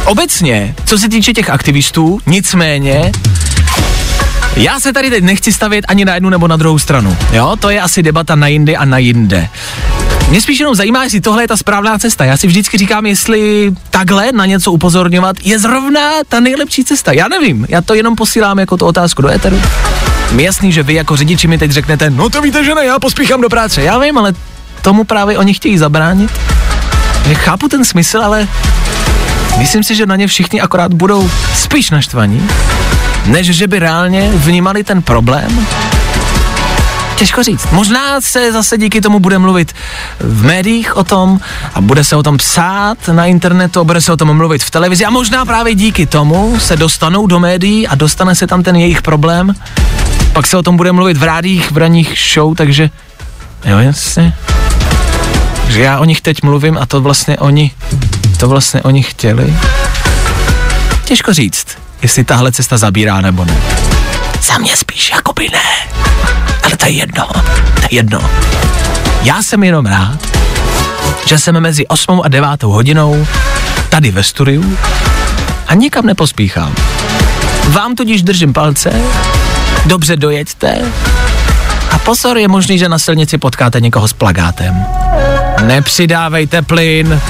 [0.04, 3.12] Obecně, co se týče těch aktivistů, nicméně,
[4.56, 7.16] já se tady teď nechci stavět ani na jednu nebo na druhou stranu.
[7.32, 9.48] Jo, to je asi debata na jindy a na jinde.
[10.28, 12.24] Mě spíš jenom zajímá, jestli tohle je ta správná cesta.
[12.24, 17.12] Já si vždycky říkám, jestli takhle na něco upozorňovat je zrovna ta nejlepší cesta.
[17.12, 19.62] Já nevím, já to jenom posílám jako tu otázku do éteru.
[20.32, 22.98] Mi jasný, že vy jako řidiči mi teď řeknete, no to víte, že ne, já
[22.98, 23.82] pospíchám do práce.
[23.82, 24.34] Já vím, ale
[24.82, 26.30] tomu právě oni chtějí zabránit.
[27.26, 28.48] Já chápu ten smysl, ale
[29.58, 32.48] myslím si, že na ně všichni akorát budou spíš naštvaní,
[33.26, 35.66] než že by reálně vnímali ten problém
[37.16, 37.68] Těžko říct.
[37.72, 39.72] Možná se zase díky tomu bude mluvit
[40.20, 41.40] v médiích o tom
[41.74, 45.04] a bude se o tom psát na internetu, bude se o tom mluvit v televizi
[45.04, 49.02] a možná právě díky tomu se dostanou do médií a dostane se tam ten jejich
[49.02, 49.54] problém.
[50.32, 52.90] Pak se o tom bude mluvit v rádích, v raních show, takže
[53.64, 54.34] jo, jasně.
[55.68, 57.70] Že já o nich teď mluvím a to vlastně oni,
[58.36, 59.56] to vlastně oni chtěli.
[61.04, 61.66] Těžko říct,
[62.02, 63.56] jestli tahle cesta zabírá nebo ne.
[64.42, 65.96] Za mě spíš jakoby ne.
[66.66, 67.28] Ale to je jedno,
[67.74, 68.30] to je jedno.
[69.22, 70.18] Já jsem jenom rád,
[71.26, 73.26] že jsem mezi 8 a 9 hodinou
[73.88, 74.78] tady ve studiu
[75.68, 76.74] a nikam nepospíchám.
[77.68, 78.92] Vám tudíž držím palce,
[79.86, 80.78] dobře dojeďte
[81.90, 84.86] a pozor, je možný, že na silnici potkáte někoho s plagátem.
[85.62, 87.20] Nepřidávejte plyn,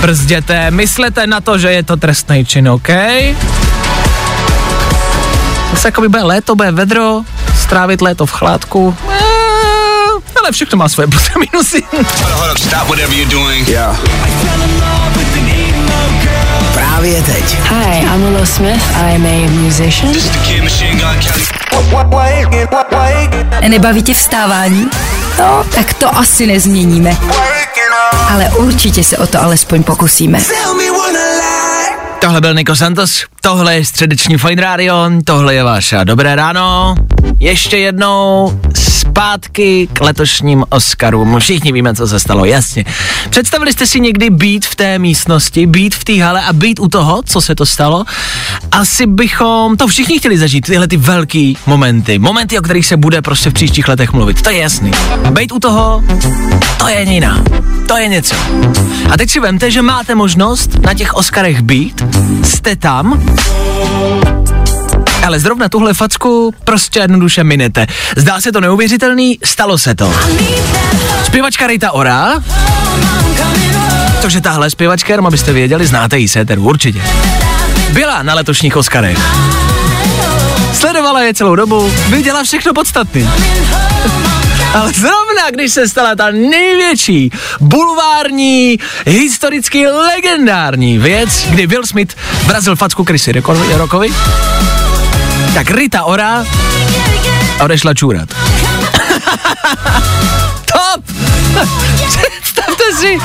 [0.00, 2.88] brzděte, myslete na to, že je to trestný čin, OK?
[5.70, 7.20] Zase jako by bude léto, bude vedro,
[7.62, 8.96] strávit léto v chládku.
[9.10, 9.18] Eee,
[10.40, 11.82] ale všechno má svoje plusy a minusy.
[16.74, 17.56] Právě teď.
[17.70, 18.82] Hi, I'm Willow Smith.
[19.14, 20.14] I'm a musician.
[23.68, 24.90] Nebaví tě vstávání?
[25.38, 27.16] No, tak to asi nezměníme.
[28.30, 30.38] Ale určitě se o to alespoň pokusíme.
[32.20, 36.94] Tohle byl Niko Santos, tohle je středeční Fine Radio, tohle je vaše dobré ráno.
[37.40, 38.52] Ještě jednou
[39.14, 41.38] zpátky k letošním Oscarům.
[41.38, 42.84] Všichni víme, co se stalo, jasně.
[43.30, 46.88] Představili jste si někdy být v té místnosti, být v té hale a být u
[46.88, 48.04] toho, co se to stalo?
[48.72, 52.18] Asi bychom to všichni chtěli zažít, tyhle ty velký momenty.
[52.18, 54.90] Momenty, o kterých se bude prostě v příštích letech mluvit, to je jasný.
[55.30, 56.02] Být u toho,
[56.78, 57.44] to je jiná.
[57.86, 58.36] To je něco.
[59.10, 62.04] A teď si vemte, že máte možnost na těch Oscarech být,
[62.42, 63.22] jste tam,
[65.24, 67.86] ale zrovna tuhle facku prostě jednoduše minete.
[68.16, 70.14] Zdá se to neuvěřitelný, stalo se to.
[71.24, 72.42] Zpěvačka Rita Ora,
[74.20, 77.02] což je tahle zpěvačka, jenom abyste věděli, znáte ji séteru, určitě.
[77.92, 79.18] Byla na letošních Oscarech.
[80.72, 83.30] Sledovala je celou dobu, viděla všechno podstatné.
[84.74, 87.30] Ale zrovna, když se stala ta největší
[87.60, 92.14] bulvární, historicky legendární věc, kdy Will Smith
[92.46, 93.32] vrazil facku Chrissy
[93.76, 94.08] Rockovi,
[95.54, 96.44] tak Rita Ora
[97.64, 98.28] odešla čůrat.
[100.64, 101.04] Top!
[102.08, 103.18] Představte si,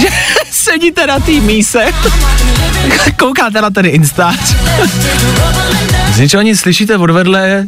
[0.00, 0.08] že
[0.50, 1.84] sedíte na té míse,
[3.18, 4.40] koukáte na ten Instač,
[6.14, 7.66] z ničeho nic slyšíte odvedle,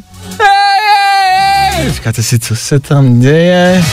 [1.88, 3.84] Říkáte si, co se tam děje?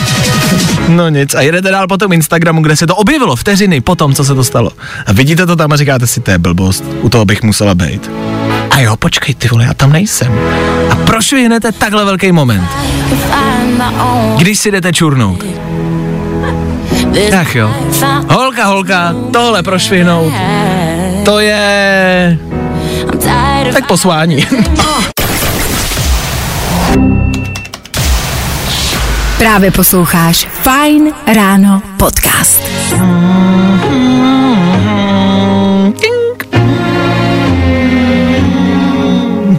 [0.87, 1.35] No nic.
[1.35, 4.35] A jedete dál po tom Instagramu, kde se to objevilo vteřiny po tom, co se
[4.35, 4.71] to stalo.
[5.05, 8.09] A vidíte to tam a říkáte si, to je blbost, u toho bych musela být.
[8.73, 10.39] A jo, počkej, ty vole, já tam nejsem.
[10.89, 12.69] A prošvihnete takhle velký moment.
[14.37, 15.43] Když si jdete čurnout.
[17.31, 17.75] Tak jo.
[18.29, 20.33] Holka, holka, tohle prošvihnout.
[21.25, 22.37] To je...
[23.73, 24.47] Tak posvání.
[29.37, 32.61] Právě posloucháš Fine Ráno podcast.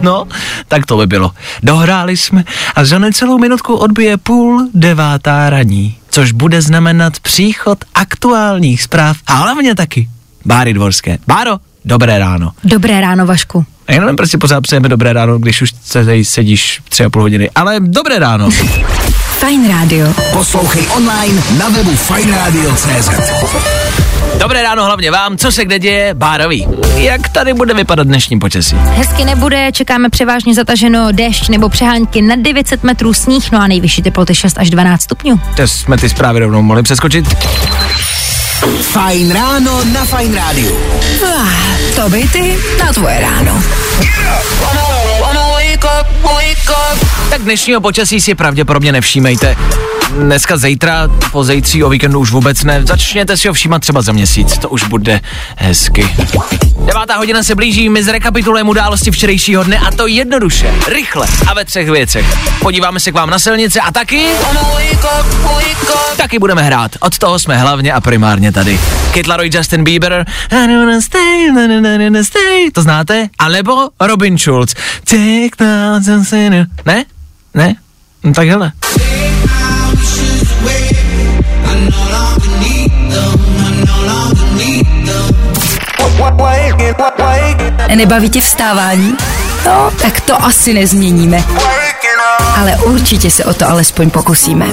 [0.05, 0.27] No,
[0.67, 1.31] tak to by bylo.
[1.63, 2.43] Dohráli jsme
[2.75, 9.33] a za necelou minutku odbije půl devátá raní, což bude znamenat příchod aktuálních zpráv a
[9.33, 10.09] hlavně taky
[10.45, 11.17] Báry Dvorské.
[11.27, 12.51] Báro, dobré ráno.
[12.63, 13.65] Dobré ráno, Vašku.
[13.87, 17.09] A já nevím, prostě pořád přejeme dobré ráno, když už se tady sedíš tři a
[17.09, 17.49] půl hodiny.
[17.55, 18.49] Ale dobré ráno.
[19.39, 20.13] Fajn rádio.
[20.33, 23.09] Poslouchej online na webu fajnradio.cz.
[24.39, 26.67] Dobré ráno hlavně vám, co se kde děje, Bároví.
[26.95, 28.75] Jak tady bude vypadat dnešní počasí?
[28.75, 34.01] Hezky nebude, čekáme převážně zataženo déšť nebo přehánky nad 900 metrů sníh, no a nejvyšší
[34.01, 35.39] teploty 6 až 12 stupňů.
[35.55, 37.25] To jsme ty zprávy rovnou mohli přeskočit.
[38.81, 40.77] Fajn ráno na Fajn rádiu.
[41.37, 41.49] Ah,
[41.95, 43.63] to by ty na tvoje ráno.
[47.29, 49.57] Tak dnešního počasí si pravděpodobně nevšímejte.
[50.11, 52.81] Dneska, zítra, po zítří o víkendu už vůbec ne.
[52.85, 55.21] Začněte si ho všímat třeba za měsíc, to už bude
[55.57, 56.09] hezky.
[56.85, 61.65] Devátá hodina se blíží, my zrekapitulujeme události včerejšího dne a to jednoduše, rychle a ve
[61.65, 62.25] třech věcech.
[62.59, 64.25] Podíváme se k vám na silnice a taky...
[66.17, 66.91] Taky budeme hrát.
[66.99, 68.79] Od toho jsme hlavně a primárně tady.
[69.11, 70.25] Kid Laroi, Justin Bieber,
[70.99, 71.51] stay,
[72.21, 72.71] stay.
[72.73, 73.29] To znáte?
[73.39, 74.73] A nebo Robin Schulz.
[75.03, 75.65] Take.
[76.85, 77.05] Ne?
[77.53, 77.75] Ne?
[78.23, 78.71] No tak hele.
[87.95, 89.13] Nebaví tě vstávání?
[89.65, 91.43] No, tak to asi nezměníme.
[92.57, 94.65] Ale určitě se o to alespoň pokusíme.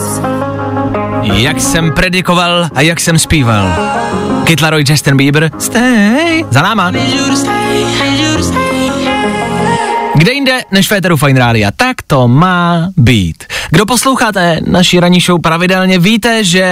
[1.22, 3.72] Jak jsem predikoval a jak jsem zpíval.
[4.44, 6.92] Kid Laroi, Justin Bieber, stay, za náma.
[10.14, 13.44] Kde jinde než Féteru Fine Rádia, tak to má být.
[13.70, 16.66] Kdo posloucháte naší ranní show pravidelně, víte, že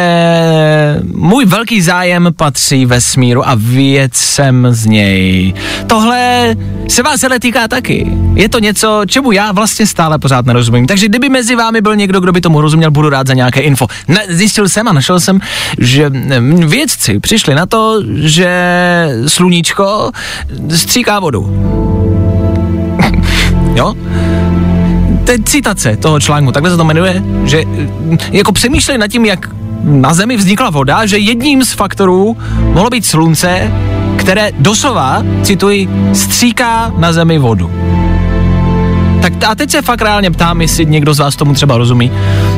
[1.15, 5.55] můj velký zájem patří vesmíru a věcem z něj.
[5.87, 6.55] Tohle
[6.89, 8.13] se vás ale týká taky.
[8.35, 10.87] Je to něco, čemu já vlastně stále pořád nerozumím.
[10.87, 13.87] Takže kdyby mezi vámi byl někdo, kdo by tomu rozuměl, budu rád za nějaké info.
[14.09, 15.41] Ne, zjistil jsem a našel jsem,
[15.79, 16.11] že
[16.67, 18.51] vědci přišli na to, že
[19.27, 20.11] sluníčko
[20.69, 22.10] stříká vodu.
[23.75, 23.95] Jo?
[25.25, 29.25] To je citace toho článku, takhle se to jmenuje, že mm, jako přemýšlej nad tím,
[29.25, 29.51] jak
[29.85, 32.37] na Zemi vznikla voda, že jedním z faktorů
[32.73, 33.73] mohlo být slunce,
[34.17, 37.71] které doslova, cituji, stříká na Zemi vodu.
[39.23, 42.11] Tak a teď se fakt reálně ptám, jestli někdo z vás tomu třeba rozumí,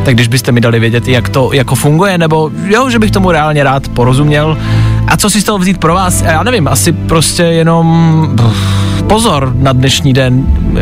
[0.05, 3.31] tak když byste mi dali vědět, jak to jako funguje, nebo jo, že bych tomu
[3.31, 4.59] reálně rád porozuměl.
[5.07, 6.23] A co si z toho vzít pro vás?
[6.23, 8.82] Já nevím, asi prostě jenom pff,
[9.13, 10.35] pozor na dnešní den.
[10.37, 10.79] Uh,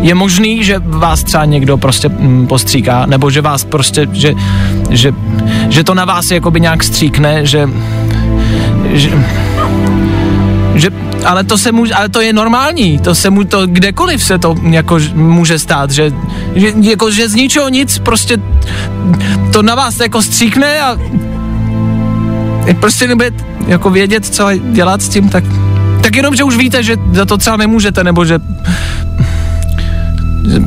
[0.00, 4.34] je možný, že vás třeba někdo prostě mm, postříká, nebo že vás prostě, že,
[4.90, 5.12] že,
[5.68, 7.70] že to na vás jakoby nějak stříkne, že,
[8.92, 9.10] že
[10.74, 10.90] že,
[11.24, 14.54] ale to se může, ale to je normální, to se mu, to kdekoliv se to
[14.62, 16.12] jako může stát, že,
[16.54, 18.38] že, jako, že z ničeho nic prostě
[19.52, 20.96] to na vás jako stříkne a
[22.80, 25.44] prostě nebudete jako vědět, co dělat s tím, tak,
[26.02, 28.38] tak jenom, že už víte, že za to třeba nemůžete, nebo že,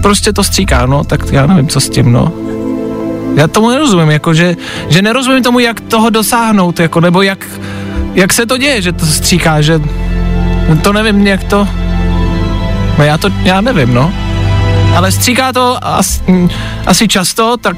[0.01, 2.33] prostě to stříká, no, tak já nevím, co s tím, no.
[3.35, 4.55] Já tomu nerozumím, jako, že,
[4.89, 7.45] že nerozumím tomu, jak toho dosáhnout, jako, nebo jak,
[8.13, 9.81] jak se to děje, že to stříká, že
[10.81, 11.67] to nevím, jak to,
[12.97, 14.13] no já to, já nevím, no.
[14.95, 16.21] Ale stříká to asi,
[16.85, 17.77] asi často, tak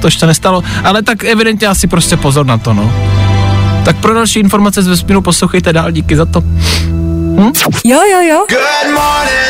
[0.00, 2.92] to ještě nestalo, ale tak evidentně asi prostě pozor na to, no.
[3.84, 6.40] Tak pro další informace z vesmíru poslouchejte dál, díky za to.
[6.40, 7.52] Hm?
[7.84, 8.46] Jo, jo, jo.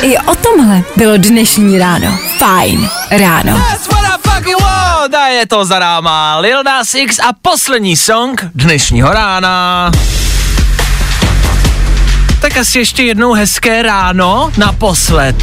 [0.03, 2.19] I o tomhle bylo dnešní ráno.
[2.39, 3.59] Fajn ráno.
[3.71, 5.15] That's what I fucking want!
[5.15, 9.91] A je to za náma Lil Nas X a poslední song dnešního rána.
[12.41, 15.37] Tak asi ještě jednou hezké ráno naposled.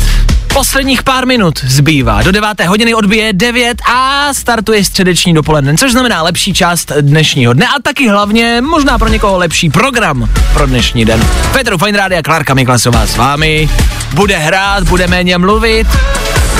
[0.59, 2.21] Posledních pár minut zbývá.
[2.21, 7.67] Do deváté hodiny odbije 9 a startuje středeční dopoledne, což znamená lepší část dnešního dne
[7.67, 11.27] a taky hlavně možná pro někoho lepší program pro dnešní den.
[11.51, 13.69] Petru Fine Rádia, Klárka Miklasová s vámi.
[14.13, 15.87] Bude hrát, bude méně mluvit,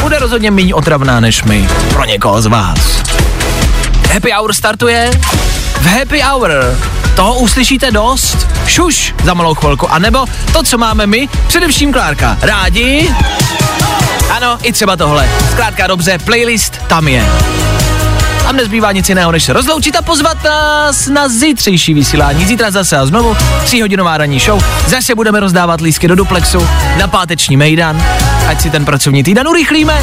[0.02, 1.70] bude rozhodně méně otravná než my.
[1.94, 3.04] Pro někoho z vás.
[4.14, 5.12] Happy Hour startuje.
[5.82, 6.52] V Happy Hour
[7.16, 8.48] toho uslyšíte dost.
[8.68, 9.92] Šuš za malou chvilku.
[9.92, 12.38] A nebo to, co máme my, především Klárka.
[12.42, 13.16] Rádi?
[14.30, 15.30] Ano, i třeba tohle.
[15.52, 17.26] Zkrátka dobře, playlist tam je.
[18.44, 22.46] Tam nezbývá nic jiného, než se rozloučit a pozvat nás na zítřejší vysílání.
[22.46, 24.64] Zítra zase a znovu tříhodinová ranní show.
[24.88, 28.04] Zase budeme rozdávat lístky do duplexu na páteční mejdan.
[28.48, 30.02] Ať si ten pracovní týden urychlíme.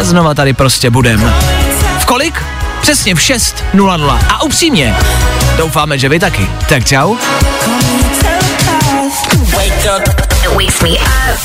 [0.00, 1.34] A znova tady prostě budem.
[1.98, 2.42] V kolik?
[2.80, 4.18] Přesně v 6.00.
[4.28, 4.96] A upřímně,
[5.56, 6.48] doufáme, že vy taky.
[6.68, 7.16] Tak čau.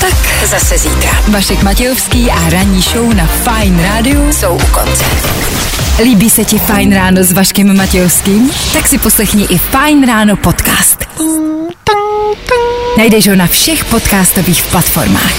[0.00, 1.10] Tak zase zítra.
[1.28, 5.04] Vašek Matějovský a ranní show na Fine Radio jsou u konce.
[6.02, 8.50] Líbí se ti Fine Ráno s Vaškem Matějovským?
[8.72, 11.04] Tak si poslechni i Fine Ráno podcast.
[12.98, 15.32] Najdeš ho na všech podcastových platformách.